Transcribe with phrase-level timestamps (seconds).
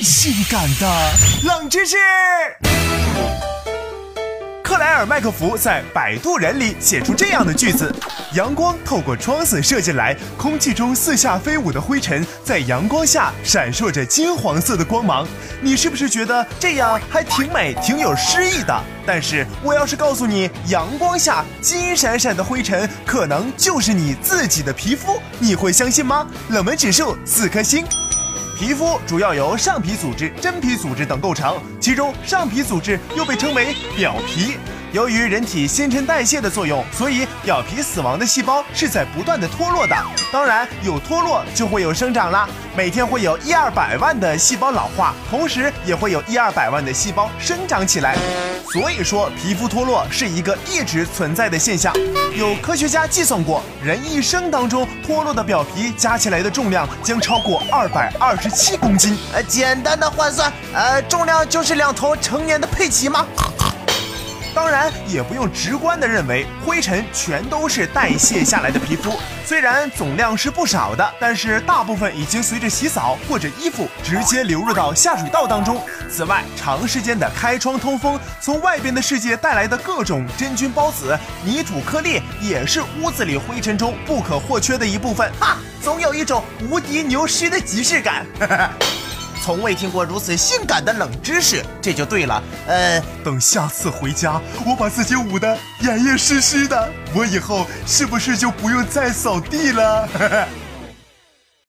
[0.00, 1.12] 性感的
[1.44, 1.96] 冷知识。
[4.62, 7.94] 克莱尔麦克福在《摆渡人》里写出这样的句子：
[8.32, 15.28] 阳光透过窗子射进来，空气中四下飞舞的灰尘在阳光下闪烁着金黄色的光芒。
[15.60, 18.82] 你是不是觉得这样还挺美、挺有诗意的？
[19.04, 26.26] 但是我要是告诉你，阳光下金闪闪的灰尘可能就是你自己的皮肤，你会相信吗？
[26.48, 27.84] 冷门指数四颗星。
[28.58, 34.56] 皮肤主要由上皮组织、真皮组织等构成，其中上皮组织又被称为表皮。
[34.92, 39.96] 由于人体新陈代谢的作用，所以表皮死亡的细胞是在不断的脱落的。
[40.30, 42.46] 当然，有脱落就会有生长啦。
[42.76, 48.18] 每天会有一二百万的细胞老化，同时也会有一二百万的细胞生长起来。
[48.70, 51.90] 所以说，皮肤脱落是一个一直存在的现象。
[52.34, 59.16] 有科学家计算过，人一生当中脱落的表皮加起来的重量将超过二百二十七公斤。
[59.32, 63.26] 呃，简单的换算，呃，重量就是两头成年的佩奇吗？
[64.54, 69.18] 当然，也不用直观的认为灰尘全都是代谢下来的皮肤。
[69.46, 75.82] 虽然总量是不少的，但是大部分已经随着洗澡或者衣服直接流入到下水道当中。
[76.10, 85.32] 此外，长时间的开窗通风，从外边的世界带来的各种真菌孢子、泥土颗粒，也是屋子里灰尘中不可或缺的一部分。
[85.40, 88.26] 哈，总有一种无敌牛尸的即视感。
[89.42, 92.40] 从未听过如此性感的冷知识，这就对了。
[92.68, 100.08] 呃，等下次回家，我把自己捂得严严实实的，我以后是不是就不用再扫地了？